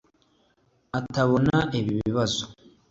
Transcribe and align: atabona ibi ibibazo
atabona 0.99 1.55
ibi 1.77 1.89
ibibazo 1.99 2.43